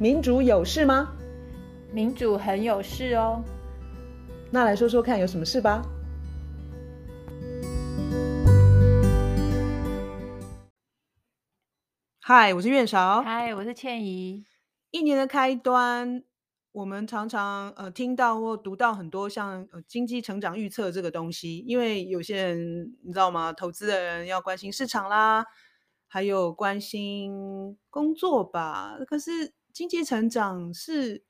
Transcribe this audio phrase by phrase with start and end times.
[0.00, 1.12] 民主有事吗？
[1.92, 3.44] 民主很有事哦。
[4.50, 5.82] 那来说说看，有什么事吧？
[12.18, 13.20] 嗨，我是苑韶。
[13.20, 14.42] 嗨，我是倩怡。
[14.90, 16.24] 一年的开端，
[16.72, 23.52] 我们常常呃听到或读到很多像呃经济成长预测这个东西，因为有些人你知道吗？
[23.52, 25.44] 投资的人要关心市场啦，
[26.08, 28.96] 还有关心工作吧。
[29.06, 29.52] 可是。
[29.80, 31.24] 经济成长是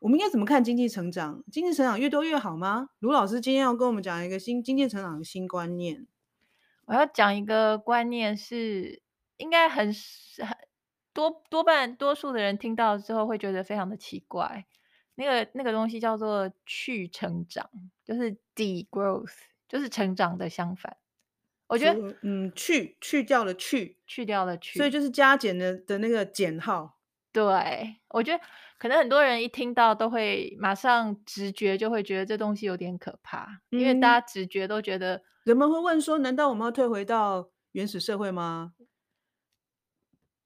[0.00, 1.42] 我们应该怎么看经济成长？
[1.50, 2.90] 经济成长越多越好吗？
[2.98, 6.06] 卢老师今天要跟我们讲一个新经济成长的新观念。
[6.84, 9.00] 我要讲一个观念是，
[9.38, 10.54] 应该很很
[11.14, 14.66] 多多半多数的人听到之后会觉得非常的奇怪。
[15.14, 17.70] 那个那个东西叫做去成长，
[18.04, 19.32] 就是 degrowth，
[19.66, 20.98] 就是成长的相反。
[21.68, 26.93] 我觉得，嗯，去去掉了去，去掉了去，所以就是加减的的那个减号。
[27.34, 28.44] 对，我觉得
[28.78, 38.74] 可能很多人一听到都会马上直觉就会觉得这东西有点可怕，嗯、因为大家直觉都觉得人们会问说：难道我们要退回到原始社会吗？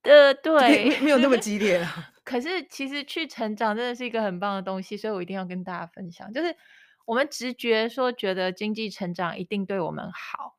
[0.00, 1.86] 呃，对，没，有那么激烈了。
[2.24, 6.32] 可是其实去成长真的是一个很棒的东西，所以我一定要跟大家分享。
[6.32, 6.56] 就是
[7.04, 10.56] 我们直觉说觉得经济成长一定对我们好，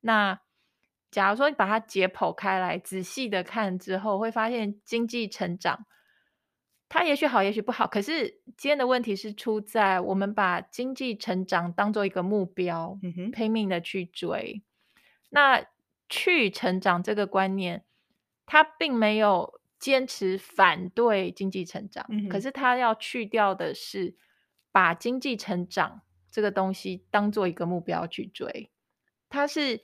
[0.00, 0.40] 那。
[1.10, 5.86] 假如说你把它解剖开来，仔细的看之后，会发现经济成长
[6.86, 7.86] 它也许好，也许不好。
[7.86, 14.62] 可是今天的问题是出在我们把经济成长当做一个目标，嗯，拼命的去追。
[15.30, 15.64] 那
[16.10, 17.84] 去成长这个观念，
[18.44, 24.14] 它并没有坚持反对经济成长，嗯，可是它要去掉的是
[24.70, 28.70] 把经济成长这个东西当做一个目标去追，
[29.30, 29.82] 它是。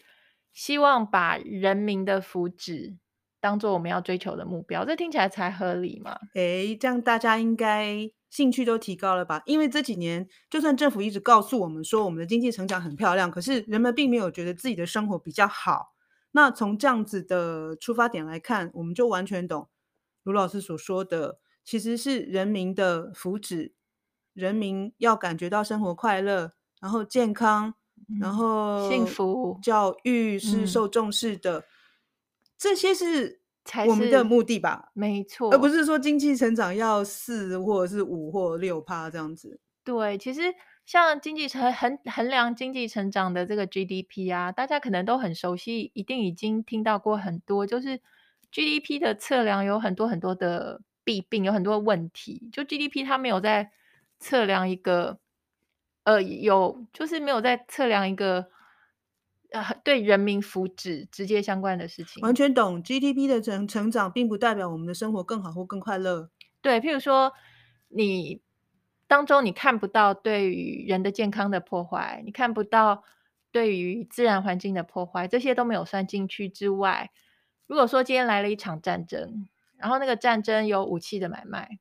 [0.54, 2.96] 希望把人民的福祉
[3.40, 6.18] 当做我们要追求的目标，这听起来才合理嘛？
[6.34, 9.42] 诶，这样大家应该兴趣都提高了吧？
[9.44, 15.94] 因为这几年，就算政府一直告诉我们说我们的经济成长很漂亮，可是人们并没有觉得自己的生活比较好。
[16.30, 19.68] 那从这样子的出发点来看，我们就完全懂
[20.22, 23.72] 卢老师所说的，其实是人民的福祉，
[24.32, 27.74] 人民要感觉到生活快乐，然后健康。
[28.20, 31.64] 然后幸福教育是受重视的，嗯、
[32.58, 33.40] 这些是
[33.86, 34.90] 我们的目的吧？
[34.92, 39.58] 没错，而不是说经济成长要四或者是五或六趴这样子。
[39.84, 40.42] 对，其实
[40.84, 47.66] 像经济成衡衡量经济成长的这个 GDP 啊，大家可能都很熟悉，一定已经听到过很多。
[47.66, 48.00] 就是
[48.52, 52.48] GDP 的测量有很多很多的弊病，有很多问题。
[52.52, 53.72] 就 GDP 它没有在
[54.18, 55.18] 测量一个。
[56.04, 58.46] 呃，有就是没有在测量一个
[59.52, 62.22] 呃对人民福祉直接相关的事情。
[62.22, 66.30] 完全懂，GDP 的成成长并不代表我们的生活更好或更快乐。
[66.60, 67.32] 对，譬如说
[67.88, 68.42] 你
[69.06, 73.02] 当中你看不到对于人的健康的破坏，你看不到
[73.50, 77.10] 对于自然环境的破坏，这些都没有算进去之外，
[77.66, 79.48] 如果说今天来了一场战争，
[79.78, 81.78] 然后那个战争有武器的买卖，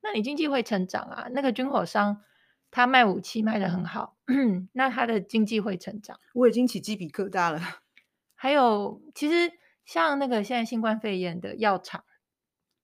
[0.00, 2.22] 那你经济会成长啊，那个军火商。
[2.70, 4.16] 他卖武器卖的很好，
[4.72, 6.18] 那他的经济会成长。
[6.34, 7.60] 我已经起鸡皮疙瘩了。
[8.36, 9.52] 还有，其实
[9.84, 12.04] 像那个现在新冠肺炎的药厂，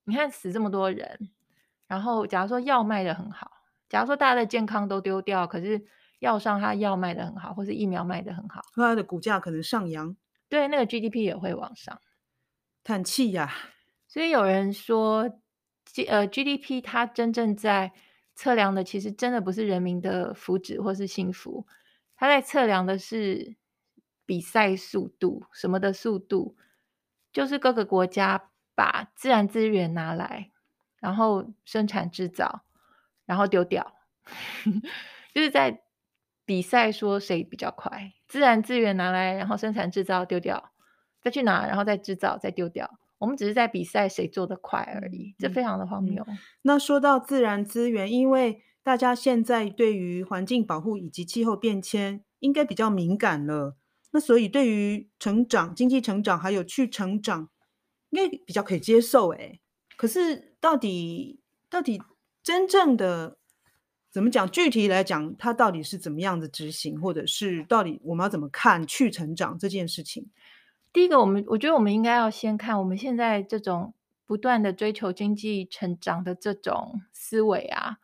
[0.05, 1.31] 你看死这么多人，
[1.87, 3.50] 然后假如说药卖得很好，
[3.89, 5.84] 假如说大家的健康都丢掉，可是
[6.19, 10.16] 药商他药卖得很好，或是疫苗卖得很好，他的股价可能上扬，
[10.49, 12.01] 对，那个 GDP 也会往上。
[12.83, 13.53] 叹气呀！
[14.09, 15.39] 所以有人说
[15.84, 17.93] ，G 呃 GDP 它真正在。
[18.34, 21.67] 测量的其实真的不是人民的福祉或是幸福，
[22.17, 23.56] 他在测量的是
[24.27, 26.56] 比赛速度，什么的速度？
[27.33, 30.50] 就是各个国家把自然资源拿来，
[31.00, 32.65] 然后生产制造，
[33.25, 33.95] 然后丢掉，
[35.34, 35.83] 就是在
[36.45, 38.12] 比赛说谁比较快。
[38.28, 40.72] 自然资源拿来，然后生产制造丢掉，
[41.21, 42.99] 再去拿，然后再制造，再丢掉。
[43.25, 46.22] 我们只是在比赛谁做得快而已，这非常的荒谬。
[46.28, 53.77] 嗯，那说到自然资源，因为大家现在对于环境保护以及气候变迁应该比较敏感了，
[54.10, 57.48] 那所以对于成长、经济成长还有去成长，
[58.10, 59.33] 应该比较可以接受。
[59.33, 59.59] 哎，
[59.97, 61.41] 可是到底
[61.71, 62.03] 到底
[62.43, 63.39] 真正的
[64.10, 64.48] 怎么讲？
[64.51, 70.28] 具体来讲，它到底是怎么样的执行，或者是到底我们要怎么看去成长这件事情？
[70.95, 73.95] 第一个，我们我觉得我们应该要先看我们现在这种
[74.27, 77.99] 不断的追求经济成长的这种思维啊，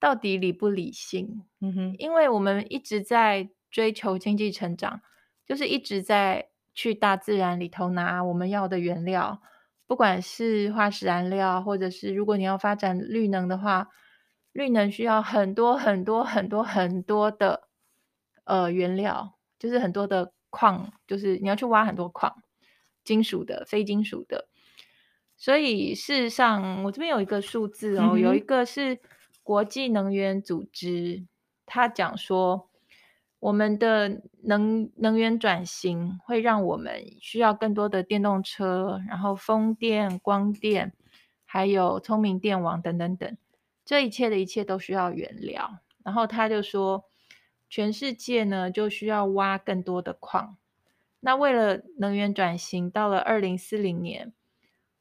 [0.00, 1.44] 到底理不理性？
[1.60, 5.02] 嗯哼，因为我们一直在追求经济成长，
[5.46, 9.42] 就是一直在去大自然里头拿我们要的原料，
[9.86, 13.90] 不管是化石燃料，或者是如果你要发展绿能的话，
[14.52, 17.68] 绿能需要很多很多很多很多的
[18.44, 22.42] 呃原料，就是很多的矿，就是你要去挖很多矿，
[23.02, 24.46] 金属的、非金属的。
[25.36, 29.00] 所以事实上，我这边有一个数字哦，嗯、有一个是
[29.42, 31.24] 国际能源组织，
[31.66, 32.68] 他讲说。
[33.40, 40.94] 我们的能能源转型会让我们需要更多的电动车，然后风电、光电，
[41.44, 43.36] 还有聪明电网等等等，
[43.84, 45.80] 这一切的一切都需要原料。
[46.02, 47.04] 然后他就说，
[47.74, 50.56] 全世界呢就需要挖更多的矿。
[51.18, 54.32] 那为了能源转型，到了二零四零年，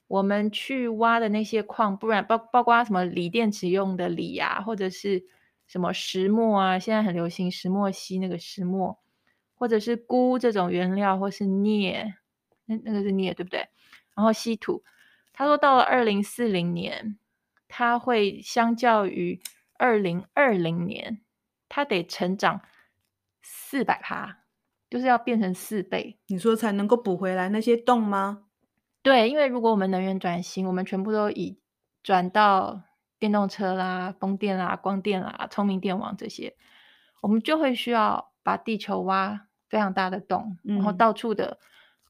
[0.08, 5.28] 我们去挖的那些矿，不然包包括什么锂电池用的锂、啊，或者是。
[5.66, 6.78] 什么石墨啊？
[6.78, 9.00] 现在很流行石墨烯那个石墨，
[9.56, 12.16] 或者是钴这种原料，或是镍，
[12.66, 13.70] 那那个是镍对不对？
[14.14, 14.84] 然后稀土，
[15.32, 17.18] 他说到了二零四零年，
[17.70, 19.42] 它会相较于
[19.78, 21.22] 二零二零年，
[21.74, 22.62] 它得成长
[23.42, 24.44] 四百趴，
[24.90, 26.20] 就是要变成四倍。
[26.28, 28.44] 你说才能够补回来那些洞吗？
[29.02, 31.60] 对，因为如果我们能源转型，我们全部都已
[32.04, 32.84] 转到。
[33.20, 36.58] 电动车啦、风电啦、光电啦、聪明电网这些，
[37.22, 41.58] 我们就会需要把地球挖非常大的洞，嗯、然后到处的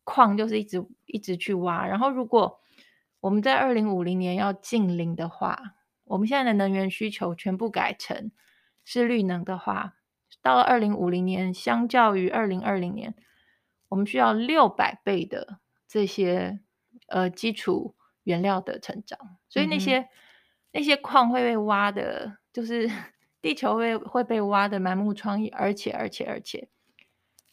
[0.03, 1.85] 矿就是一直一直去挖。
[1.85, 2.59] 然后，如果
[3.19, 5.75] 我们在二零五零年要净零的话，
[6.05, 8.31] 我们现在的能源需求全部改成
[8.83, 9.95] 是绿能的话，
[10.41, 13.15] 到了二零五零年，相较于二零二零年，
[13.89, 16.59] 我们需要六百倍的这些
[17.07, 19.37] 呃基础原料的成长。
[19.49, 19.99] 所以那些。
[19.99, 20.09] 嗯
[20.75, 22.89] 那些矿会被挖的，就是
[23.43, 26.67] 地球会会被挖的满目疮痍，而且而且而且，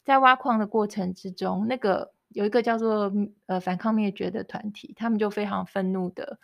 [0.02, 3.12] 在挖矿的过程之中，那个有一个叫做
[3.44, 6.38] 呃反抗灭绝的团体，他们就非常愤怒的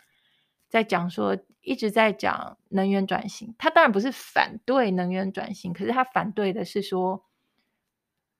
[0.67, 3.55] 在讲说，一直在讲能源转型。
[3.57, 7.25] 他当然不是反对能源转型，可是他反对的是说，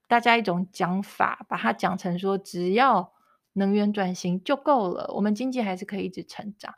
[0.07, 3.13] 大家一种讲法，把它讲成说，只要
[3.53, 6.75] 能源转型就够了，我们经济还是可以一直成长。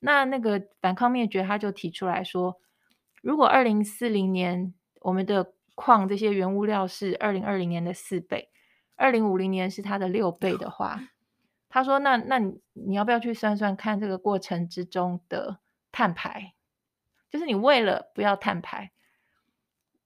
[0.00, 2.60] 那那个反抗灭绝，他就提出来说，
[3.22, 8.48] 如果二零四零年我们的矿这些原物料是二零二零年的四倍，
[8.96, 11.00] 二零五零年是它的六倍的话，
[11.68, 15.58] 他说那那你你要不要去算算看这个过程之中的
[15.92, 16.54] 碳排？
[17.30, 18.90] 就是你为了不要碳排，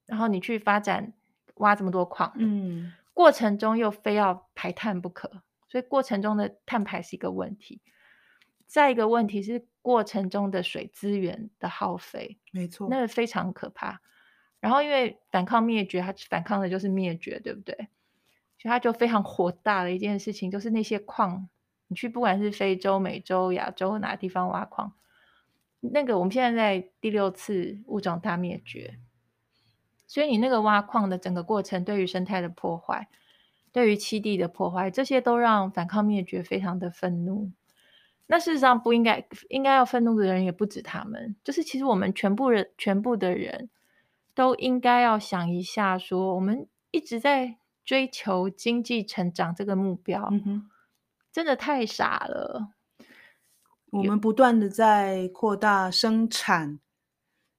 [0.07, 1.13] 然后你去发展
[1.55, 7.81] 挖这么多矿，嗯，过程中又非要排碳不可，所以过程中的碳排是一个问题。
[8.67, 14.01] 再一个问题是过程中的水资源的耗费，没错，那个非常可怕。
[14.59, 17.89] 然后因为反抗灭绝，它反抗的就是灭绝，对不对？
[18.63, 21.49] 所以它就非常火大的一件事情，就是那些矿，
[21.89, 24.93] 你去不管是非洲、美洲、亚洲哪个地方挖矿，
[25.81, 29.01] 那个我们现在在第六次物种大灭绝，
[30.07, 33.09] 所以你那个挖矿的整个过程，对于生态的破坏，
[33.73, 37.51] 对于栖地的破坏，这些都让反抗灭绝非常的愤怒。
[38.29, 41.35] 那事实上不应该，应该要愤怒的人也不止他们。
[41.43, 43.69] 就是其实我们全部人，全部的人
[44.35, 50.71] 都应该要想一下，说我们一直在追求经济成长这个目标，嗯哼，
[51.33, 52.69] 真的太傻了。
[53.91, 56.81] 我们不断的在扩大生产，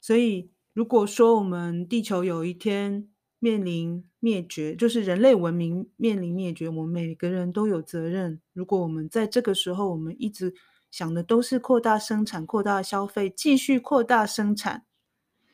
[0.01, 8.41] 所以如果说我们地球有一天面临灭绝，就是人类文明面临灭绝，我们每个人都有责任。
[8.53, 10.55] 如果我们在这个时候，我们一直
[10.89, 14.85] 想的都是扩大生产、扩大消费、继续扩大生产，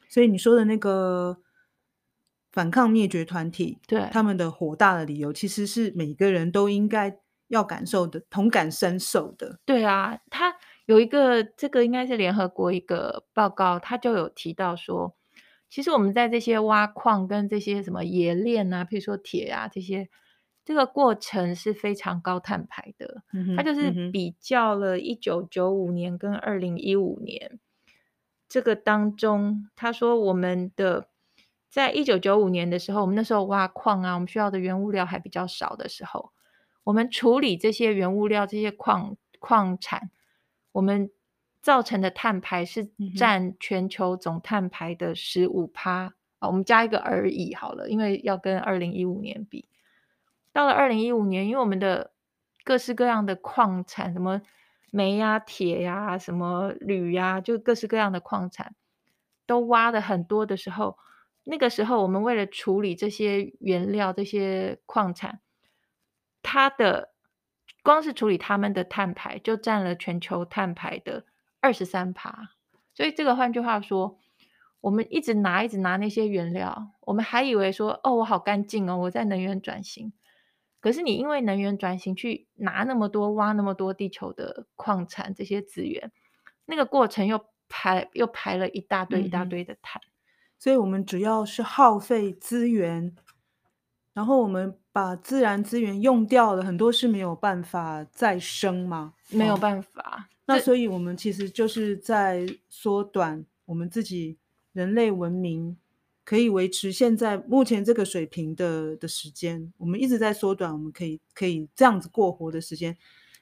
[0.07, 1.41] 所以你说的那个
[2.59, 9.59] 反抗灭绝团体，对他们的火大的理由，其实是每个人都应该要感受的、同感深受的。
[9.63, 10.53] 对啊，他
[10.85, 15.15] 有一个这个应该是联合国一个报告，他就有提到说。
[15.69, 20.09] 其实我们在这些挖矿跟这些什么冶炼啊，譬如说铁啊这些，
[20.65, 23.23] 这个过程是非常高碳排的。
[23.31, 27.59] 嗯，他就是比较了一九九五年跟二零一五年，
[28.49, 31.07] 这个当中，他说我们的
[31.69, 36.31] 在一九九五年的时候，我们那时候挖矿啊，我们需要的原物料还比较少的时候，
[36.83, 40.11] 我们处理这些原物料这些矿矿产，
[40.71, 41.09] 我们。
[41.61, 49.67] 造成的碳排是占全球总碳排的十五趴啊，我们加一个而已好了，因为要跟二零一五年比。
[50.53, 52.11] 到了二零一五年，因为我们的
[52.63, 54.41] 各式各样的矿产，什么
[54.89, 58.73] 煤呀、铁呀、什么铝呀，就各式各样的矿产
[59.45, 60.97] 都挖的很多的时候，
[61.49, 65.41] 那个时候我们为了处理这些原料、这些矿产，
[66.43, 67.09] 它的
[67.81, 71.25] 光是处理他们的碳排就占了全球碳排的
[71.59, 72.51] 二十三趴。
[72.93, 74.19] 所以这个换句话说，
[74.79, 80.13] 我们一直拿一直拿那些原料，我们还以为说哦，我好干净哦，我在能源转型。
[80.79, 86.11] 可是你因为能源转型去拿那么多挖那么多地球的矿产这些资源，
[86.65, 89.99] 那个过程又排又排了一大堆一大堆的碳。
[90.05, 90.11] 嗯，
[90.59, 93.15] 所以我们只要是耗费资源，
[94.13, 100.29] 然后我们把自然资源用掉了，很多是没有办法再生嘛，没有办法。
[100.45, 104.37] 那所以我们其实就是在缩短我们自己
[104.73, 105.77] 人类文明。
[106.25, 112.95] 可以维持现在目前这个水平的的时间，我们一直在缩短，我们可以可以这样子过活的时间。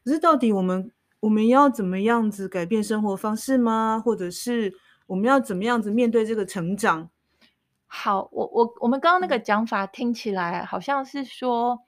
[0.05, 4.01] 可是到底我们我们要怎么样子改变生活方式吗？
[4.01, 4.73] 或者是
[5.07, 7.09] 我们要怎么样子面对这个成长？
[7.87, 11.79] 好，我我我们刚刚那个讲法听起来好像是说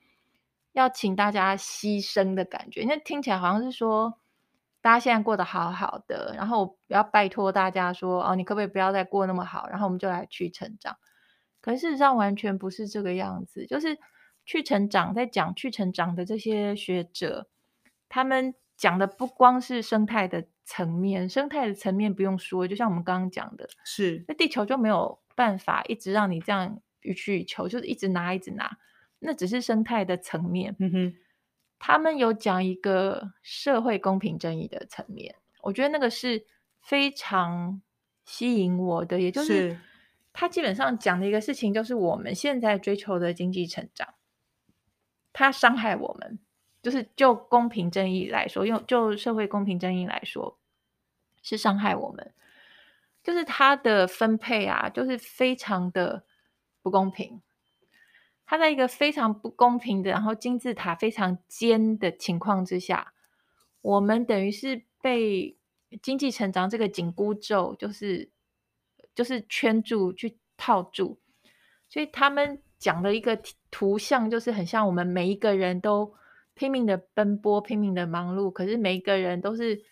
[0.72, 4.18] 要请大家牺牲的感觉，那听起来好像是说。
[4.82, 9.68] 大家现在过得好好的，然后不要拜托大家说哦，你可不可以不要再过那么好？
[9.68, 10.96] 然后我们就来去成长。
[11.60, 13.98] 可是事实上完全不是这个样子，就是
[14.46, 17.46] 去成长，在讲去成长的这些学者，
[18.08, 28.78] 他们讲的不光是生态的层面，生态的层面不用说，就像我们刚刚讲的，是那地球就没有办法一直让你这样予取予求，就是一直拿一直拿，
[29.18, 30.74] 那只是生态的层面。
[30.78, 31.14] 嗯哼。
[31.78, 36.46] 他们有讲一个社会公平正义的层面，我觉得那个是
[36.80, 37.82] 非常
[38.24, 39.78] 吸引我的，也就是
[40.32, 44.14] 他基本上讲的一个事情，就是我们现在追求的经济成长，
[45.34, 46.38] 它伤害我们，
[46.82, 50.58] 就是就公平正义来说，用就社会公平正义来说，
[51.42, 52.32] 是伤害我们，
[53.22, 56.24] 就是它的分配啊，就是非常的
[56.82, 57.42] 不公平。
[58.46, 63.12] 它在一个非常不公平的，然后金字塔非常尖的情况之下，
[63.80, 65.56] 我们等于是被
[66.02, 68.28] 经济成长这个紧箍咒，就是
[69.14, 71.20] 就是圈住去套住。
[71.88, 76.14] 所以他们讲的一个图像，就是很像我们每一个人都
[76.54, 79.82] 拼命的奔波，拼命的忙碌，可是每一个人都是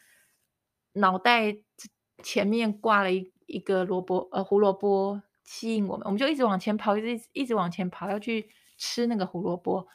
[0.92, 1.56] 脑袋
[2.22, 5.22] 前面挂了一一个萝卜呃胡萝卜。
[5.44, 9.88] 吸引我们，我们就一直往前跑，一直一直往前跑，要去吃那个胡萝卜。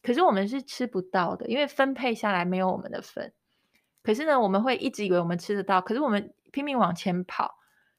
[0.00, 3.32] 可是我们是吃不到的，因为分配下来没有我们的份。
[4.04, 7.56] 可是呢，我们会一直以为我们吃得到，可是我们拼命往前跑，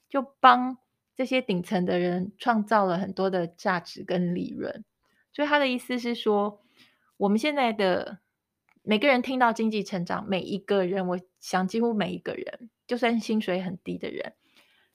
[0.07, 0.77] 就帮
[1.13, 4.85] 这些顶层的人创造了很多的价值跟利润。
[5.33, 6.61] 所以他的意思是说，
[7.17, 8.19] 我们现在的
[8.83, 14.33] 每个人听到经济成长，每一个人，我想几乎每一个人，就算薪水很低的人。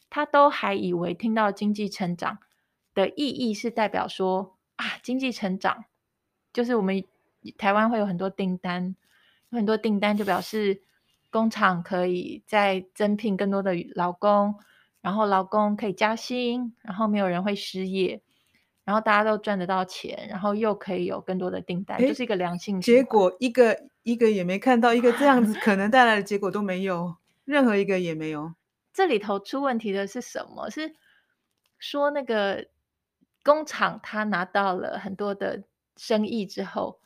[0.08, 2.38] 他都还以为听到经济成长
[2.94, 5.86] 的意义是代表说啊，经济成长
[6.52, 7.02] 就是我们
[7.56, 8.94] 台湾会有很多订单，
[9.48, 10.82] 有很多订单就表示
[11.30, 14.54] 工厂可以再增聘更多的劳工，
[15.00, 18.22] 然后劳工可以加薪，然后没有人会失业，
[18.84, 22.80] 然后大家都赚得到钱，然后又可以有更多的订单，就是一个良性。
[22.80, 28.54] 结果一个一个也没看到，一个这样子可能带来的结果都没有，任何一个也没有。
[28.92, 30.68] 这里头出问题的是什么？
[30.68, 30.94] 是
[31.78, 32.66] 说那个
[33.42, 35.62] 工厂他拿到了很多的
[35.96, 37.00] 生意之后，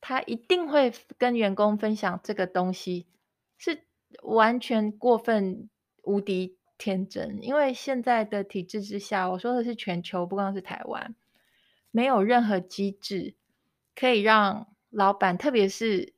[0.00, 3.06] 他一定会跟员工分享这个东西，
[3.58, 3.84] 是
[4.22, 5.68] 完全过分
[6.02, 7.38] 无敌天真。
[7.42, 11.14] 因为现在的体制之下，我说的是全球，不光是台湾，
[11.90, 13.34] 没有任何机制
[13.94, 16.12] 可以让老板，特别是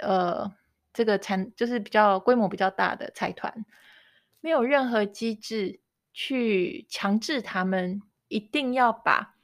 [0.00, 0.52] 呃
[0.92, 3.66] 这个产就是比较规模比较大的财团。
[4.40, 5.80] 没有任何机制
[6.12, 9.34] 去强制他们一定要把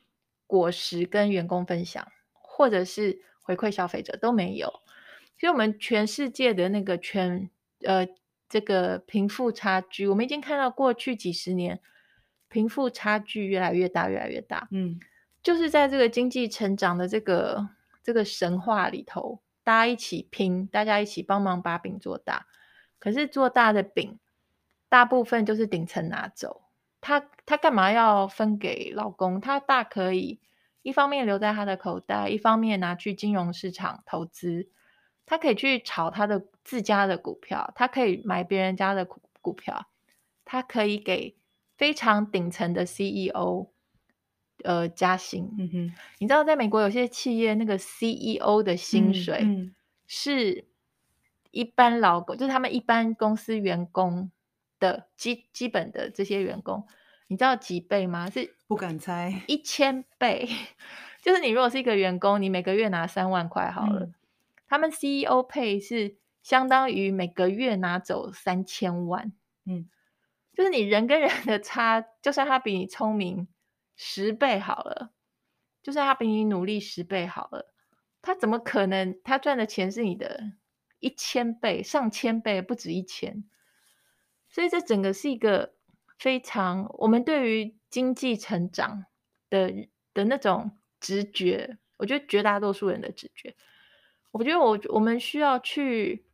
[0.46, 4.68] 果实跟员工分享，或者是回馈消费者都没有。
[5.38, 7.48] 所以，我们全世界的那个全
[7.82, 8.08] 呃
[8.48, 11.80] 这个贫富差距，我们已经看到过去几十年
[12.48, 14.68] 贫富差距越来越大，越来越大。
[14.70, 14.98] 嗯，
[15.42, 17.68] 就是在这个经济成长的这个
[18.02, 22.46] 这个神话里头，大家一起拼，大家一起帮忙把饼做大。
[22.98, 24.18] 可是做大的饼。
[24.90, 26.62] 大部分就是顶层拿走，
[27.02, 29.38] 他他干嘛要分给老公？
[29.38, 30.40] 他大可以
[30.80, 34.70] 一方面留在他的口袋，一方面拿去金融市场投资。
[35.28, 39.86] 他可以去炒他的自家的股票，他可以买别人家的股股票，
[40.44, 41.36] 他可以给
[41.76, 43.68] 非常顶层的 CEO
[44.64, 45.54] 呃加薪。
[45.58, 49.70] 嗯哼，你知道在美国有些企业那个 CEO 的薪水
[50.06, 50.66] 是
[51.50, 54.30] 一般劳工，就是他们一般公司员工。
[54.80, 56.86] 的基基本的这些员工，
[57.26, 58.30] 你知道几倍吗？
[58.30, 60.48] 是不敢猜，一千倍。
[61.20, 64.14] 就是你如果是一个员工，你每个月拿三万块好了，嗯、
[64.68, 69.32] 他们 CEO pay 是相当于每个月拿走三千万。
[69.64, 69.88] 嗯，
[70.54, 73.48] 就是你人跟人的差，就算他比你聪明
[73.96, 75.10] 十倍好了，
[75.82, 77.72] 就算他比你努力十倍好了，
[78.22, 80.52] 他怎么可能他赚的钱是你的
[81.00, 83.44] 一千倍、上千倍，不止一千？
[84.48, 85.74] 所以这整个是一个
[86.18, 89.04] 非常我们对于经济成长
[89.50, 93.54] 的的那种直觉，我觉得绝大多数人的直觉，
[94.38, 96.24] 我觉得我我们需要去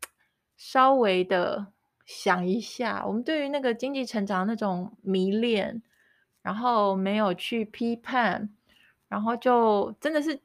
[0.59, 1.69] 稍微的
[2.05, 5.83] 想一下，我们对于那个经济成长那种迷恋，
[6.43, 8.51] 然后没有去批判，
[9.09, 10.43] 然后就真的是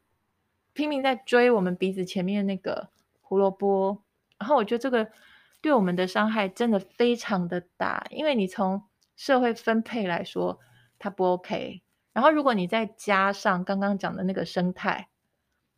[0.72, 2.88] 拼命在追我们鼻子前面那个
[3.20, 4.02] 胡萝卜，
[4.38, 5.12] 然后我觉得这个
[5.60, 8.82] 对我们的伤害真的非常的大，因为你从
[9.18, 10.58] 社会分配来说，
[10.98, 11.82] 它不 OK。
[12.14, 15.10] 然后，如果你再加上刚刚讲的那个生态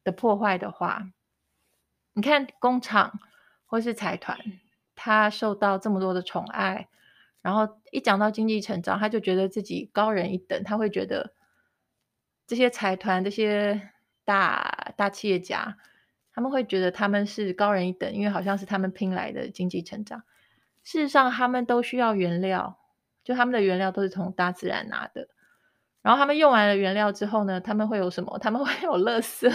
[0.03, 1.11] 的破坏的话，
[2.13, 3.19] 你看工厂
[3.65, 4.37] 或是财团，
[4.95, 6.87] 他受到这么多的宠爱，
[7.41, 11.33] 然后一讲到经济成长，他就觉得自己高人一等，他会觉得
[12.45, 13.91] 这些财团、这些
[14.25, 15.77] 大大企业家，
[16.33, 20.23] 他们会觉得他们是高人一等，因为好像是他们拼来的经济成长。
[20.83, 22.79] 事实上，他们都需要原料，
[23.23, 25.29] 就他们的原料都是从大自然拿的。
[26.01, 28.39] 然后他们用完了原料之后呢，他们会有什么？
[28.39, 29.47] 他们会有垃圾，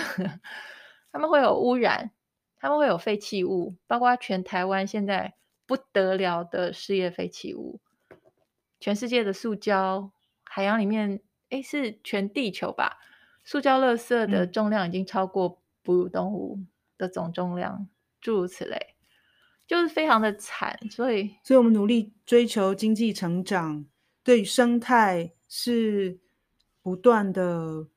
[1.11, 2.13] 他们会有污染，
[2.59, 5.35] 他们会有废弃物，包括全台湾现在
[5.67, 7.81] 不得了的事业废弃物，
[8.81, 10.11] 全世界的塑胶，
[10.45, 11.21] 海洋里面，
[11.51, 12.99] 诶，是全地球吧？
[13.45, 16.59] 塑胶垃圾的重量已经超过哺乳动物
[16.99, 17.89] 的总重量，嗯、
[18.21, 18.95] 诸如此类，
[19.67, 20.79] 就是非常的惨。
[20.91, 23.87] 所以，所以我们努力追求经济成长，
[24.23, 26.21] 对生态是。
[26.83, 27.89] 不断的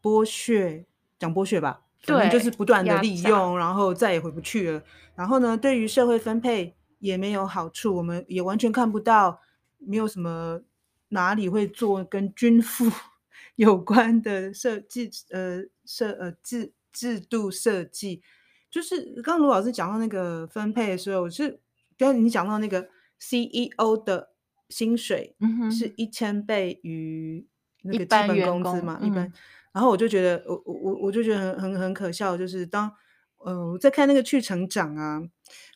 [0.00, 0.86] 剥削，
[1.18, 4.82] 讲剥削吧，对，就是不断的利用，然后再也回不去了。
[5.14, 9.40] 然后呢，对于社会分配也没有好处，我们也完全看不到，
[9.78, 10.60] 没有什么
[11.08, 12.90] 哪里会做跟均富
[13.56, 18.22] 有关的设计，呃，设呃制制度设计。
[18.70, 21.60] 就是刚刚卢老师讲到那个分配的时候，是
[21.98, 24.30] 刚刚你讲到那个 CEO 的
[24.68, 25.36] 薪水
[25.70, 27.46] 是一千倍于。
[27.82, 29.32] 那个基本工资嘛，一般，嗯，
[29.72, 32.92] 然后我就觉得，我我我我就觉得很很很可笑，就是当，
[33.38, 35.22] 呃，在看那个去成长啊，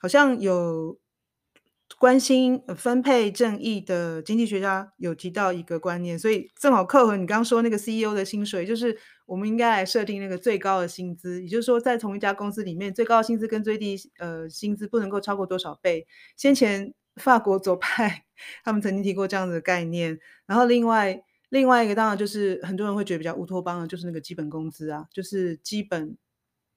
[0.01, 0.99] 好像有
[1.99, 16.07] 关心分配正义的经济学家有提到一个观念，所以正好扣合你刚刚说那个 CEO 的薪水，就是我们应该来设定那个最高的薪资，也就是说，在同一家公司里面，最高的薪资跟最低呃薪资不能够超过多少倍。
[16.37, 18.25] 先前法国左派
[18.65, 21.23] 他们曾经提过这样的概念，然后另外。
[21.55, 26.17] 另外一个当然就是很多人会觉得比较乌托邦的，就是那个基本工资啊，就是基本，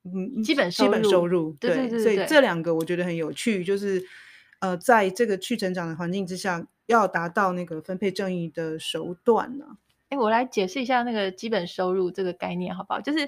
[0.04, 4.06] 嗯，基本基本收入，对，对，对，所以这两个我觉得很有趣，就是
[4.60, 9.78] 呃，在这个去成长的环境之下，要达到那个分配正义的手段呢、啊。
[10.10, 13.02] 哎，我来解释一下那个基本收入这个概念好不好？
[13.02, 13.28] 就是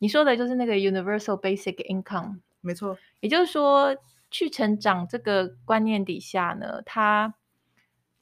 [0.00, 2.98] 你说的就是那个 universal basic income，没错。
[3.20, 3.96] 也就是说，
[4.30, 7.34] 去成长这个观念底下呢，它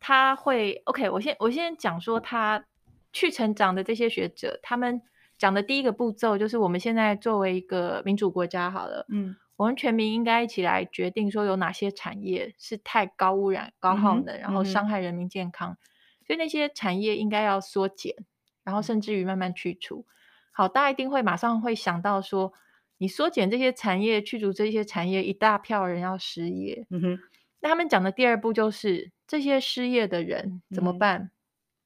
[0.01, 2.65] 他会 OK，我先我先讲说他。
[3.11, 5.01] 去成长的这些学者，他们
[5.39, 15.79] 讲的第一个步骤就是，我们现在作为一个民主国家，好了，嗯，我们全民应该一起来决定说，有哪些产业是太高污染、高耗能，嗯、然后伤害人民健康，嗯、
[16.27, 18.15] 所以那些产业应该要缩减，
[18.63, 20.05] 然后甚至于慢慢去除。
[20.53, 22.53] 好，大家一定会马上会想到说，
[22.99, 26.87] 你缩减这些产业，去除这些产业，一大票人要失业。
[26.91, 27.19] 嗯哼，
[27.61, 31.21] 那他们讲的第二步就是，这些失业的人怎么办？
[31.21, 31.31] 嗯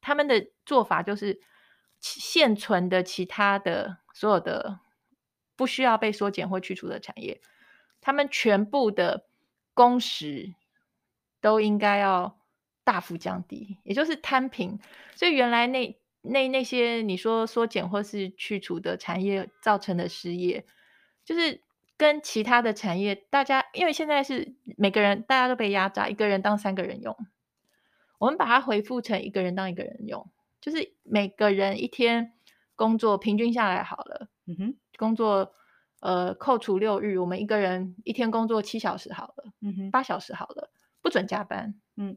[0.05, 1.41] 他们的做法就是，
[2.01, 4.81] 现存的其他的所有的
[5.55, 7.41] 不需要被缩减或去除的产业，
[8.01, 9.29] 他们全部的
[9.75, 10.57] 工时
[11.41, 12.37] 都应该要
[12.83, 14.81] 大幅降低，也就是摊平。
[15.15, 20.67] 所以原来那那那些你说缩减或是去除的产业造成的失业，
[21.25, 21.63] 就是
[22.03, 27.17] 跟其他的产业，大家因为现在是每个人大家都被压榨，一个人当三个人用。
[28.19, 30.29] 我们把它回复成一个人当一个人用，
[30.61, 32.33] 就是每个人一天
[32.75, 35.55] 工作平均下来好了，嗯哼，工作
[36.01, 42.17] 呃扣除六日，我们一个人一天工作七小时好了，嗯哼，八小时好了，不准加班，嗯，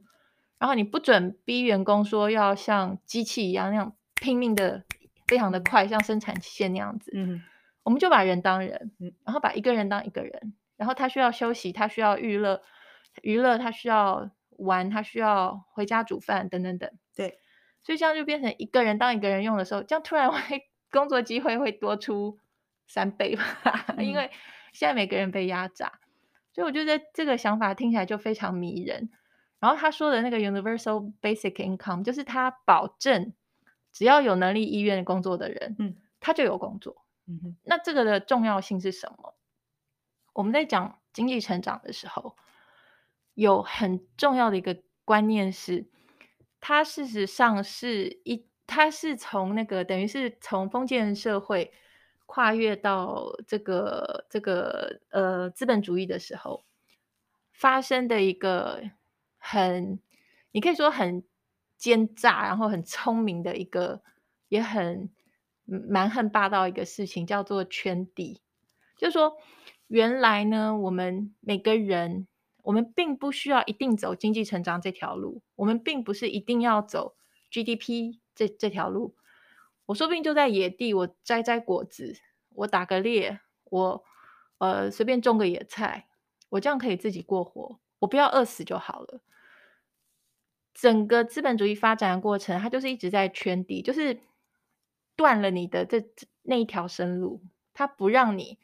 [0.58, 4.84] 然后你不准逼员工说要像机器一样那样拼命的
[5.28, 7.44] 非常的快，像生产线那样子，嗯哼，
[7.86, 12.62] 我们就把人当人，嗯，然后把一个人当一个人，然后他需要休息，他需要娱乐，
[13.22, 14.30] 娱乐他需要。
[14.58, 17.40] 玩，他需要回家煮饭等等等，对，
[17.84, 22.40] 所以这样就变成一个人当一个人用的时候，这样突然 会工作机会会多出
[22.88, 23.44] 三倍吧？
[23.98, 24.32] 嗯、因为
[24.72, 26.00] 现在每个人被压榨，
[26.54, 29.10] 所以我觉得这个想法听起来就非常迷人。
[29.60, 33.34] 然后他说的那个 universal basic income，就是他保证
[33.92, 37.05] 只要有能力医院工作的人，嗯，他就有工作。
[37.28, 39.36] 嗯哼，那这个的重要性是什么？
[40.34, 42.36] 我们在讲经济成长的时候，
[43.34, 45.88] 有很重要的一个观念是，
[46.60, 51.74] 它事实上是一，它是从那个等于是从封建社会
[52.26, 56.66] 跨越到这个这个呃资本主义的时候
[57.52, 58.84] 发生的一个
[59.38, 60.00] 很，
[60.52, 61.24] 你可以说很
[61.78, 64.02] 奸诈，然后很聪明的一个，
[64.50, 65.10] 也很
[65.66, 68.42] 蛮横霸道一个事情，叫做圈地，
[68.98, 69.38] 就是说。
[69.88, 72.26] 原来呢，我们每个人，
[72.64, 77.16] 我们并不需要一定走经济成长这条路，我们并不是一定要走
[77.52, 79.16] GDP 这这条路。
[79.86, 82.16] 我说不定就在野地，我摘摘果子，
[82.56, 84.04] 我打个猎，我
[84.58, 86.08] 呃随便种个野菜，
[86.50, 89.22] 我这样可以自己过活，我不要饿死就好了。
[90.74, 94.20] 整个资本主义发展的过程，它就是一直在圈地，就是
[95.16, 96.04] 断了你的这
[96.44, 97.42] 那一条生路，
[97.74, 98.60] 它不让你。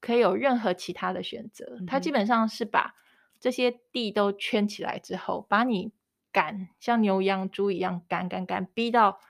[0.00, 2.96] 可以有任何其他的选择，它基本上是把
[3.38, 5.92] 这些地都圈起来之后，把你
[6.32, 9.20] 赶像牛羊猪一样赶赶赶，逼到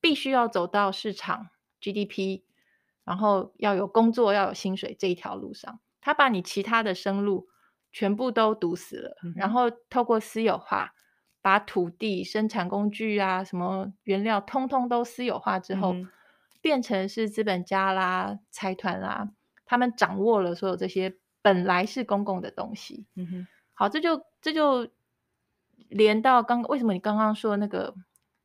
[0.00, 1.48] 必须要走到市场
[1.82, 2.44] GDP，
[3.04, 7.48] 然后要有工作要有薪水这一条路上，它把你其他的生路
[7.92, 10.94] 全部都堵死了，然后透过私有化，
[11.42, 15.94] 把土地、生产工具啊、什么原料通通都私有化之后，
[16.62, 19.30] 变成是资本家啦、财团啦。
[19.66, 23.04] 他们掌握了所有这些本来是公共的东西。
[23.14, 24.88] 嗯哼，好，这就这就
[25.88, 27.94] 连到刚为什么你刚刚说那个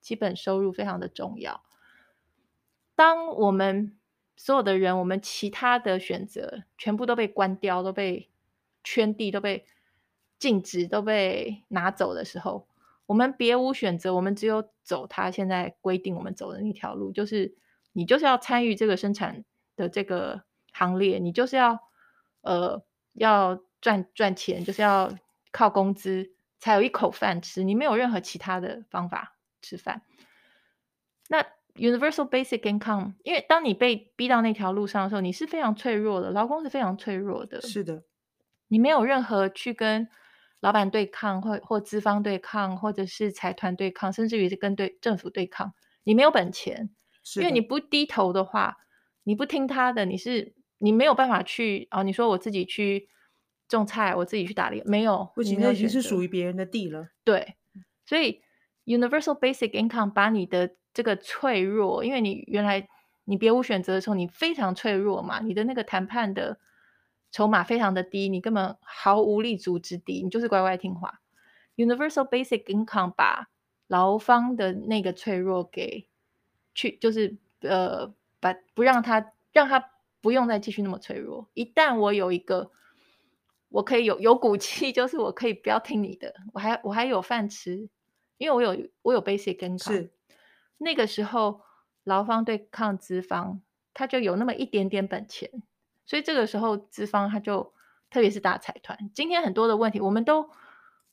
[0.01, 1.63] 基本收入非常的重要。
[2.95, 3.95] 当我们
[4.35, 8.29] 所有的人，我们其他的选择全部都被关掉，都被
[8.83, 9.65] 圈地，都被
[10.39, 12.67] 禁止，都被拿走的时候，
[13.05, 17.55] 我们别无选择，我们只有走他现在规定我们走的那条路，就是
[17.97, 19.43] 你就是要参与这个生产
[19.75, 20.43] 的这个。
[20.73, 21.79] 行列，你就是要，
[22.41, 25.11] 呃，要赚赚钱，就是要
[25.51, 30.03] 靠工资才有一口饭吃，你没有任何其他的方法吃饭。
[31.29, 37.59] 那 universal basic income，因为当你被逼到那条路上的时候，你是非常脆弱的，劳工是非常脆弱的。
[37.61, 38.03] 是的，
[38.67, 40.07] 你没有任何去跟
[40.59, 46.91] 老板对抗，或或资方对抗，或者是财团对抗，甚至于是跟对政府对抗，你没有本钱，
[47.35, 48.77] 因为你不低头的话，
[49.23, 50.55] 你不听他的，你是。
[50.79, 52.03] 你没有办法去啊、哦！
[52.03, 53.09] 你说我自己去
[53.67, 57.09] 种菜，我自己去打猎，没有，不行，那已经是属于别人的地了。
[57.23, 57.55] 对，
[58.05, 58.43] 所以
[58.85, 62.87] universal basic income 把你的这个脆弱，因为你原来
[63.25, 66.59] 你别无选择的时候，你非常脆弱嘛，你的那个谈判的
[67.31, 71.21] 筹码非常的低，你根本毫无立足之地，你就是乖乖听话。
[71.75, 73.47] universal basic income 把
[73.87, 76.07] 劳方的那个脆弱给
[76.77, 79.91] 去，就是呃，把不让他让他。
[80.19, 81.47] 不用再继续那么脆弱。
[81.53, 82.71] 一旦我有一个，
[83.69, 87.87] 我可以有有骨气，就是我可以不要听你的，我还我还有饭吃，
[88.37, 89.81] 因为我有我有 basic income。
[89.81, 90.11] 是
[90.79, 91.61] 那个时候，
[92.03, 93.61] 劳方对抗资方，
[93.93, 95.49] 他就有那么一点点本钱，
[96.05, 97.73] 所以这个时候资方他就，
[98.09, 100.49] 特别是大财团，今天很多的问题，我们都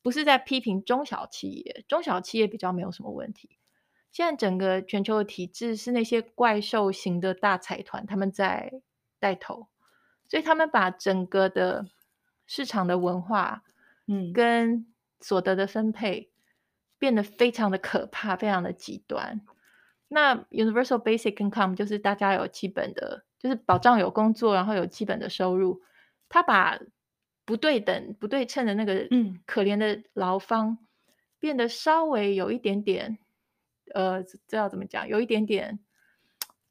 [0.02, 3.58] 不是在批评中小企业，中小企业比较没有什么问题。
[4.14, 8.72] 现在整个全球的体制是那些怪兽型的大财团，他们在。
[9.20, 9.68] 带头，
[10.28, 11.86] 所以他们把整个的
[12.44, 13.62] 市场的文化，
[14.06, 14.86] 嗯，跟
[15.18, 16.30] 所得的分配
[16.98, 19.40] 变得非常的可怕，非常的极端。
[20.08, 25.80] 那 universal basic income 就是大家有基本的，就是保障有工作，然后有基本的收入。
[26.28, 26.78] 他把
[27.46, 30.76] 不对等、不对称的那个嗯可怜的劳方
[31.38, 33.16] 变得稍微有一点点，
[33.92, 35.06] 呃，这要怎么讲？
[35.06, 35.78] 有一点点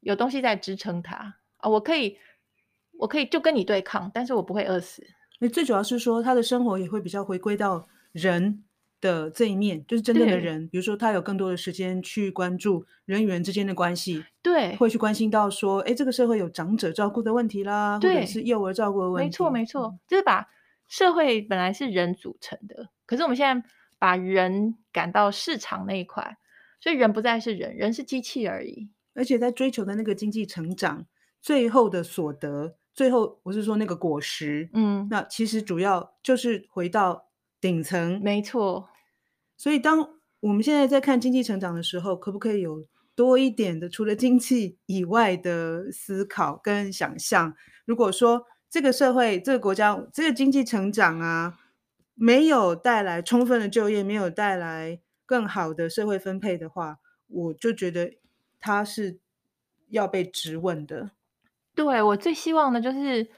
[0.00, 2.18] 有东西在支撑他啊，我可以。
[2.96, 5.04] 我可以就跟你对抗，但是我不会饿死。
[5.40, 8.62] 那最主要是说，他的生活也会比较回归到人
[9.00, 10.68] 的这一面，就是真正的人。
[10.68, 19.26] 比如说，他有更多的时间去关注人与人之间的关系，对，会去关心到说，哎，这个社会有长者照顾的问题啦，或者是幼儿照顾的问题。
[19.26, 20.46] 没错，没错，就是把
[20.86, 26.38] 社会本来是人组成的，可是我们现在把人赶到市场那一块，
[26.84, 28.90] 所以人不再是人，人是机器而已。
[29.14, 31.06] 而且在追求的那个经济成长，
[31.40, 32.76] 最后的所得。
[32.92, 38.90] 最后，我是说那个果实，嗯，那其实主要就是回到顶层，没错。
[39.56, 47.56] 所以，当我们现在在看经济成长的时候，可不可以有多一点的除了经济以外的思考跟想象？
[47.86, 51.58] 如果说这个社会、这个国家、这个经济成长啊，
[52.14, 58.14] 没有带来充分的就业，没有带来更好的社会分配的话，我就觉得
[58.60, 59.18] 他是
[59.88, 61.10] 要被质问的。
[61.74, 63.28] 对，我最希望的就是，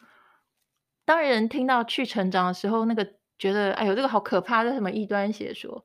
[1.04, 5.84] 当人听到去成长的时候，那个觉得哎呦，这个好可怕，这什么异端邪说？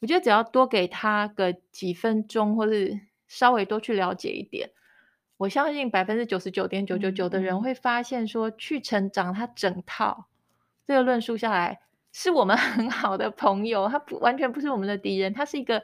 [0.00, 4.70] 我觉得只要多给他个几分钟，或是稍微多去了解一点，
[5.38, 10.26] 我相信百分之九十九点九九九的人会发现说，去成长他整套
[10.86, 11.80] 这个论述下来，
[12.16, 15.82] 是我们 很好的朋友，他不完全不是我们的敌人，他是一个。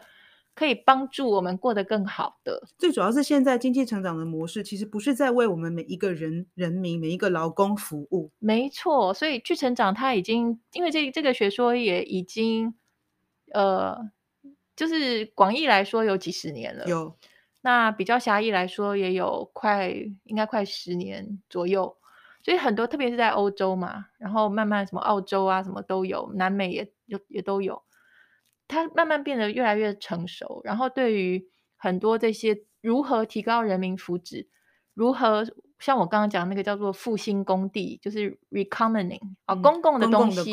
[0.54, 2.62] 可以帮助我们过得更好的。
[2.76, 8.30] 最主要是现在经济成长的模式，其实不是在为我们每一个人人民、每一个劳工服务。
[8.38, 12.74] 没错，所以去成长，他已经因为这这个学说也已经，
[13.54, 13.96] 呃，
[14.76, 16.84] 就是广义来说有几十年了。
[16.86, 17.16] 有，
[17.62, 19.88] 那比较狭义来说也有快，
[20.24, 21.96] 应该快十年左右。
[22.42, 27.83] 所以很多，特别是在欧洲嘛，然后慢慢什么澳洲啊，什么都有，南美也有也都有。
[28.68, 34.46] 它慢慢变得越来越成熟，然后对于很多这些如何提高人民福祉，
[34.94, 35.44] 如何
[35.78, 40.52] 像我刚刚讲那个叫做复兴工地，就是 recommoning 啊，公共的东西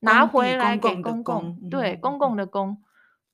[0.00, 2.46] 拿回来给公共，对，公共的。
[2.46, 2.82] 公，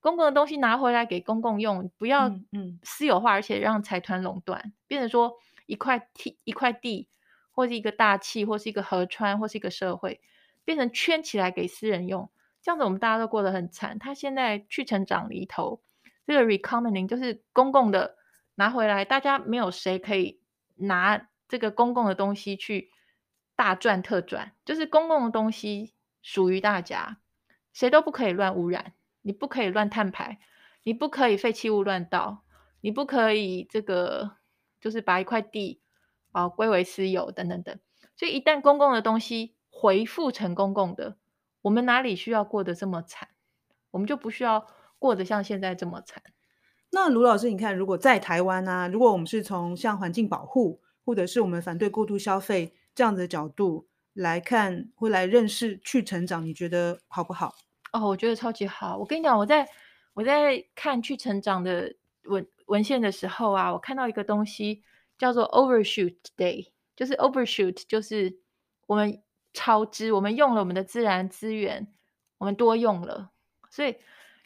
[0.01, 2.79] 公共的东西拿回来给公共用，不要嗯。
[2.83, 5.33] 私有化，而且让财团垄断，变成说
[5.66, 7.09] 一块地一块地，
[7.62, 10.20] 或是一个大气，或是一个河川，或是一个社会，
[10.64, 12.29] 变成圈起来给私人用。
[12.61, 14.01] 这样子我们大家都过得很惨。
[14.01, 15.81] 他现在去成长里头，
[16.27, 18.16] 这个 recommending 就是公共的
[18.57, 20.40] 拿回来，大家没有谁可以
[20.75, 22.90] 拿这个公共的东西去
[23.55, 27.18] 大赚特赚，就是公共的东西属于大家，
[27.72, 30.40] 谁都不可以乱污染，你不可以乱碳排，
[30.83, 32.42] 你不可以废弃物乱倒，
[32.81, 34.38] 你不可以这个
[34.81, 35.82] 就是把一块地
[36.33, 37.79] 啊归为私有等等等。
[38.16, 41.16] 所以一旦公共的东西回复成公共的，
[41.62, 43.29] 我们哪里需要过得这么惨？
[43.92, 44.66] 我们就不需要
[44.99, 46.23] 过得像现在这么惨。
[46.90, 57.55] 那卢老师，你看，如果在台湾啊，如果我们是从像环境保护，或者是我们反对过度消费这样的角度来看，会来认识去成长，你觉得好不好？
[57.92, 58.99] 哦，我觉得超级好。
[58.99, 59.66] 我跟你讲，我在
[60.12, 64.83] 我在看去成长的文文献的时候啊，我看到一个东西
[65.18, 68.38] 叫做 Overshoot Day，就是 Overshoot，就是
[68.87, 69.22] 我们。
[69.55, 71.87] 超支，我们用了我们的自然资源，
[72.38, 73.33] 我们多用了，
[73.70, 73.94] 所以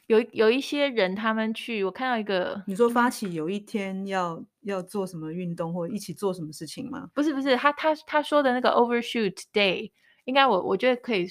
[0.07, 7.09] 有有一些人他们去，我看到一个，你说发起有一天要要做什么运动或一起做什么事情吗？
[7.13, 9.93] 不是不是，他他他说的那个 Overshoot Day，
[10.25, 11.25] 应该我我觉得可以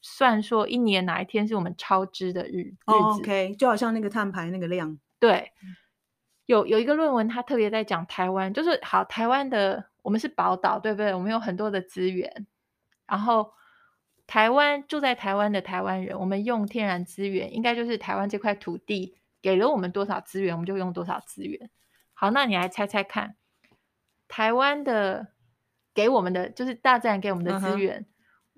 [0.00, 2.76] 算说一年哪一天是我们超支的日日子。
[2.84, 5.00] Oh, OK，就好像那个碳排那个量。
[5.18, 5.50] 对，
[6.46, 11.12] 有有一个论文，他特别在讲台湾，就是好台湾的，我们是宝岛，对不对？
[11.12, 12.46] 我们有很多的资源。
[13.06, 13.52] 然后，
[14.26, 21.70] 台湾住在台湾的台湾人，我们用天然资源，应该就是台湾这块土地给了我们多少资源，我们就用多少资源。
[22.14, 23.36] 好，那你来猜猜看，
[24.26, 25.28] 台湾的
[25.92, 28.06] 给我们的就是大自然给我们的资源，uh huh.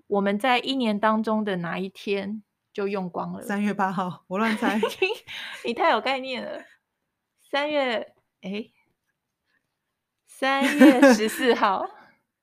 [0.07, 3.42] 我们在一年当中的哪一天就用光了？
[3.42, 4.79] 三月八号，我乱猜，
[5.64, 6.62] 你太有概念了。
[7.51, 8.67] 三月，哎，
[10.27, 11.89] 三月 十四号。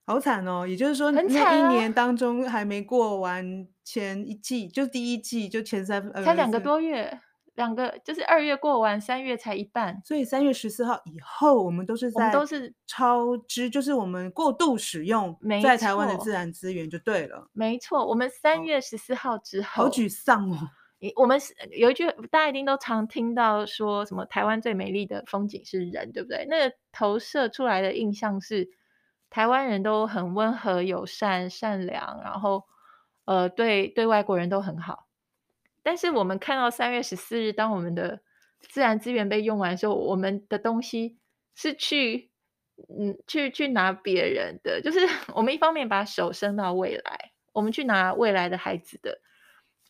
[0.07, 0.67] 好惨哦！
[0.67, 7.19] 也就是说，那一年当中还没过完前一季，就第一季就前三，才两个多月，
[7.55, 9.99] 两个就是二月过完，三月才一半。
[10.05, 17.49] 所以三月十四号以后，我们都是在都是超支，就是我们过度使用在台湾的自然资源就对了。
[17.51, 20.69] 没错，我们三月十四号之后，好沮丧哦。
[21.15, 26.45] 我们是有一句大家一定都常听到说什么“台湾最美丽的风景是人”，对不对？
[26.49, 28.69] 那个投射出来的印象是。
[29.27, 32.63] 台湾人都很温和、友善、善良，然后，
[33.25, 35.07] 呃，对对外国人都很好。
[35.83, 38.21] 但是我们看到三月十四日，当我们的
[38.61, 41.17] 自然资源被用完的时候，我们的东西
[41.53, 42.29] 是去，
[42.87, 44.99] 嗯，去去拿别人的，就是
[45.35, 49.19] 我们一方面把手伸到未来，我们去拿未来的孩子的，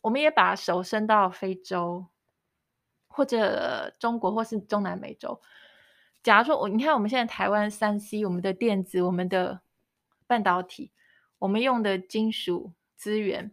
[0.06, 2.06] 我们也把手伸到非洲，
[3.08, 5.42] 或者中国，或是中南美洲。
[6.22, 9.62] 假如说我，你看我们现在台湾三 C，我们的电子、我们的
[10.28, 10.92] 半导体，
[11.40, 13.52] 我们用的金属资源，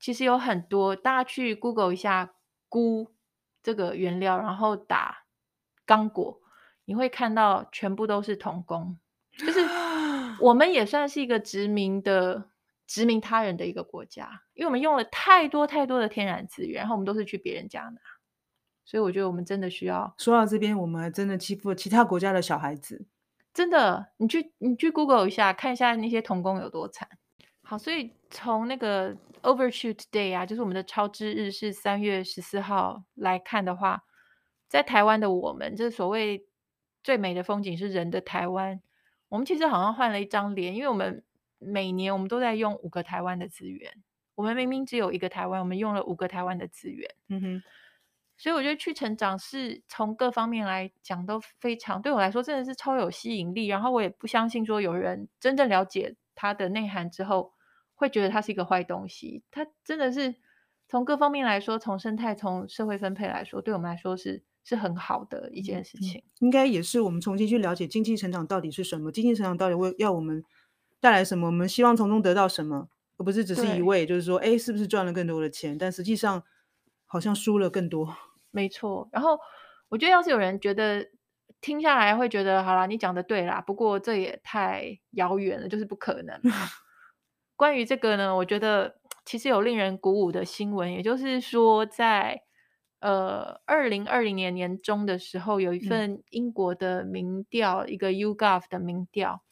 [0.00, 0.96] 其实有很多。
[0.96, 2.34] 大家去 Google 一下
[2.68, 3.12] 钴
[3.62, 5.26] 这个原料，然后打
[5.86, 6.40] 刚果，
[6.84, 8.98] 你会看到全部都是童工。
[9.38, 9.60] 就是
[10.42, 12.50] 我们也算是一个殖民的、
[12.92, 17.98] 殖民他人的一个国家，因为我们用了太多太多的天然资源，然后我们都是去别人家拿。
[18.84, 23.06] 所以我觉得我们真的需要说到这边，我们还真的欺负了其他国家的小孩子。
[23.54, 27.08] 真的，你去你去 Google 一下，看一下那些童工有多惨。
[27.62, 34.02] 好，所以从那个 Overshoot Day 啊，就是我们的超支日是三月十四号来看的话，
[34.68, 36.44] 在台湾的我们，就是所谓
[37.02, 38.82] 最美的风景是人的台湾。
[39.30, 41.24] 我们其实好像换了一张脸，因为我们
[41.64, 43.92] 每年我们都在用五个台湾的资源，
[44.34, 47.14] 我们明明只有一个台湾，我们用了五个台湾的资源。
[47.28, 47.62] 嗯哼。
[48.38, 53.68] 所以我觉得去成长是从各方面来讲都非常，对我来说真的是超有吸引力。
[53.68, 57.52] 然后我也不相信说有人真正了解它的内涵之后，
[57.94, 59.44] 会觉得它是一个坏东西。
[59.52, 60.34] 它真的是
[60.88, 66.24] 从各方面来说，从生态、从社会分配来说，对我们来说是是很好的一件事情。
[66.40, 70.42] 应该也是我们重新去了解经济成长到底是什么，经济成长到底为要我们
[71.02, 75.76] 带来什么，我们希望从中得到什么，而不是只是一味就是说，哎，是不是赚了更多的钱？
[75.76, 76.44] 但实际上
[77.06, 78.16] 好像输了更多。
[78.52, 79.36] 没错，然后
[79.88, 81.08] 我觉得，要是有人觉得
[81.60, 86.40] 听下来会觉得，好啦，你讲的对啦，不过这也太遥远了，就是不可能。
[87.56, 92.42] 关于这个呢，我觉得其实有令人鼓舞的新闻，也就是说在，
[93.00, 99.42] 呃二零二零年年中的时候，有一份英国的民调，嗯、一个 YouGov 的民调，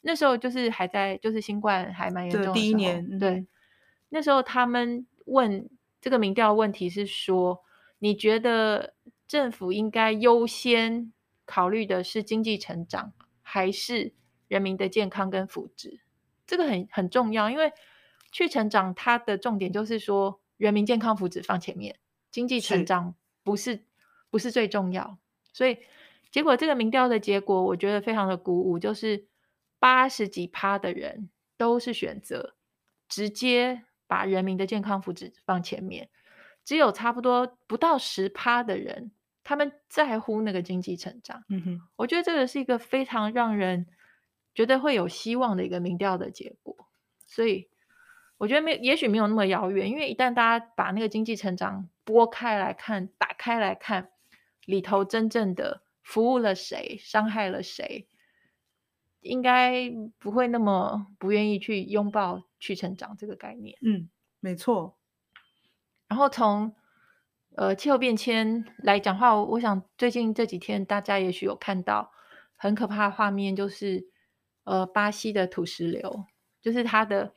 [0.00, 3.46] 那时候就是还在就是新冠还蛮严重的第一年，对，
[4.08, 5.68] 那时候他们问
[6.00, 7.64] 这个民调问题是说。
[8.00, 8.94] 你觉得
[9.26, 11.12] 政府应该优先
[11.44, 14.12] 考虑的是经济成长，还是
[14.46, 15.98] 人民的健康跟福祉？
[16.46, 17.72] 这个很很重要，因为
[18.30, 21.98] 去成长它的重点就是说人民健康福祉放前面，
[22.30, 23.84] 经济成长不是，是
[24.30, 25.18] 不是最重要。
[25.52, 25.78] 所以
[26.30, 29.26] 结果这个民调的结果，我觉得非常的鼓舞，就是
[29.78, 32.54] 八十几趴的人都是选择
[33.08, 36.08] 直接把人民的健康福祉放前面。
[36.64, 39.10] 只有差不多不到十趴的人，
[39.42, 41.44] 他们在乎那个经济成长。
[41.48, 43.86] 嗯哼，我觉得这个是一个非常让人
[44.54, 46.76] 觉得会有希望的一个民调的结果。
[47.26, 47.70] 所以
[48.36, 54.10] 我觉得没，也许没有那么遥远，因为一旦大家把那个经济成长拨开来看，打开来看，
[54.66, 58.06] 里头真正的服务了谁，伤害了谁，
[59.20, 63.76] 应该不会那么不愿意去拥抱去成长这个概念。
[63.82, 64.08] 嗯，
[64.40, 64.96] 没错。
[66.08, 66.74] 然后从
[67.56, 72.12] 呃气候变迁来讲话，我想最近这几天大家也许有看到
[72.56, 74.08] 很可怕的画面，就是
[74.64, 76.24] 呃巴西的土石流，
[76.62, 77.34] 就是它的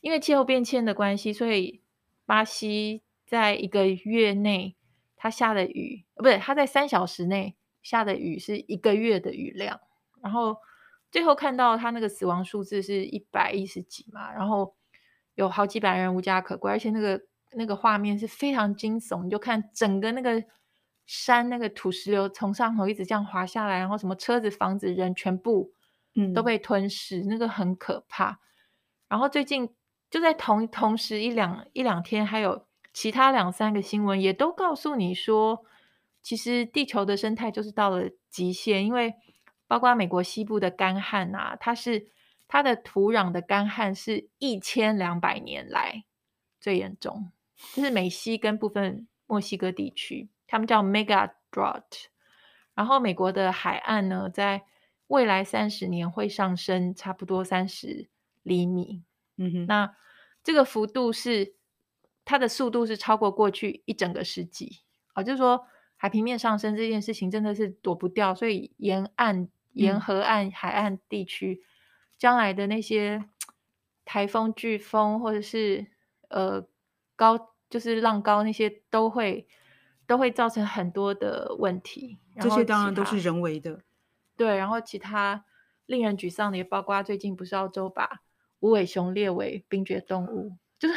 [0.00, 1.82] 因为气候变迁的关系，所以
[2.24, 4.76] 巴西在一个月内
[5.16, 9.80] 它下的雨，不对，它在三小时内下的雨是一个月的雨量，
[10.22, 10.56] 然后
[11.10, 14.74] 最后看到他那个死亡数字是一百一十几嘛，然后
[15.34, 17.20] 有好几百人无家可归，而且那个。
[17.52, 20.44] 那个画面是非常惊悚，你就看整个那个
[21.06, 25.72] 山，那个土石流从上头一直这样滑下来，然后什么车子、房子、人全部
[26.34, 28.38] 都被吞噬，嗯、那个很可怕。
[29.08, 29.74] 然后最近
[30.10, 35.64] 就在同同时一两一两天，还有其他两三个新闻也都告诉你说，
[36.22, 39.14] 其实地球的生态就是到了极限，因为
[39.68, 42.08] 包括美国西部的干旱啊，它是
[42.48, 46.04] 它的土壤的干旱是一千两百年来
[46.60, 47.30] 最严重。
[47.74, 52.06] 就是美西跟部分墨西哥地区，他们叫 Mega Drought。
[52.74, 54.62] 然后美国的海岸呢，在
[55.08, 58.08] 未来三十年会上升差不多三十
[58.42, 59.02] 厘米。
[59.36, 59.96] 嗯哼，那
[60.44, 61.54] 这个幅度是
[62.24, 64.80] 它的速度是超过过去一整个世纪
[65.14, 71.62] 啊，就是说海平面上升这件事情真的是躲不掉，所以沿岸、沿河岸、海岸地区
[72.16, 73.24] 将来的那些
[74.04, 75.86] 台风、飓风或者是
[76.28, 76.66] 呃。
[77.18, 79.48] 高就是浪高那些都会
[80.06, 83.80] 都会造成很多的问题，这些当然都是人为的。
[84.36, 85.44] 对，然后其他
[85.86, 88.20] 令人沮丧的也包括最近不是澳洲把
[88.60, 90.94] 无尾熊列为冰绝动物，就是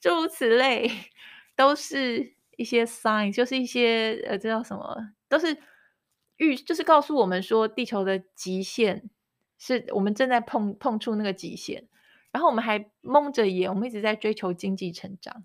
[0.00, 0.88] 诸如此类，
[1.56, 4.96] 都是一些 sign，就是一些呃，这叫什么？
[5.28, 5.60] 都是
[6.40, 9.08] 预，就是告诉我们说地球的极限
[9.56, 11.86] 是我们正在碰碰触那个极限。
[12.32, 15.44] 然后我们还蒙着眼，我们一直在追求经济成长，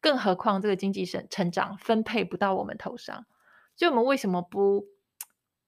[0.00, 3.24] 更何况这个经济成成长分配不到我们头上，
[3.74, 4.88] 所以我们为什么不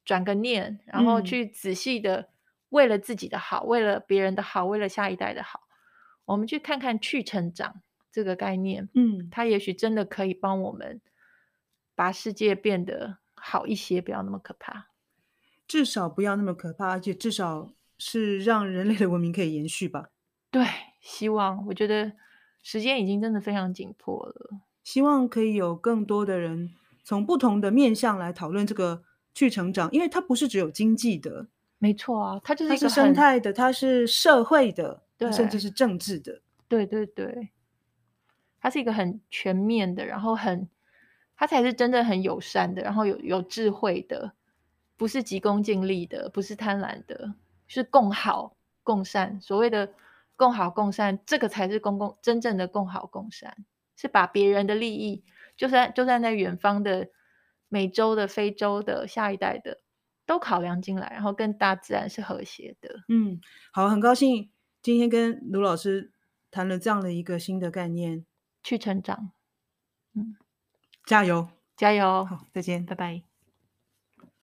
[0.05, 2.29] 转个念，然后去仔细的
[2.69, 5.63] 为了自己的好，嗯、为了别人的好，为了下一代的好，
[6.27, 7.81] 我们去看看去成长
[8.13, 11.01] 这个概念，嗯，它也许真的可以帮我们
[11.95, 13.17] 把世界变得
[13.47, 14.87] 好一些，不要那么可怕，
[15.69, 20.09] 至少不要那么可怕，而且至少是让人类的文明可以延续吧。
[20.51, 20.67] 对，
[21.03, 22.13] 希望我觉得
[22.63, 24.61] 时间已经真的非常紧迫了。
[24.83, 26.71] 希望可以有更多的人
[27.03, 36.41] 从不同的面向来讨论这个去成长，因为它不是只有经济的，没错啊，它就是一个它是生态的，它是社会的，对，甚至是政治的。
[36.67, 37.51] 对对对，
[38.59, 40.67] 它是一个很全面的，然后很，
[41.37, 44.33] 它才是真正很友善的，然后有有智慧的，
[44.97, 47.35] 不是急功近利的，不是贪婪的，
[47.67, 49.41] 是共好共善。
[49.41, 49.93] 所谓的
[50.37, 53.65] 共好共善，这个才是公共真正的共好共善，
[53.97, 55.25] 是把别人的利益，
[55.57, 57.09] 就算就算在远方的
[57.69, 59.81] 美洲的、非洲的下一代的，
[60.27, 63.03] 都考量进来，然后跟大自然是和谐的。
[63.09, 63.41] 嗯，
[63.73, 64.51] 好，很高兴
[64.83, 66.13] 今天跟卢老师。
[66.51, 68.25] 谈了这样的一个新的概念，
[68.63, 69.33] 去成长，
[70.15, 70.37] 嗯，
[71.05, 73.34] 加油，加油，好，再见，拜拜。